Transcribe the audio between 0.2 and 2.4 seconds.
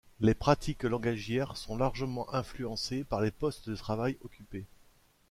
pratiques langagières sont largement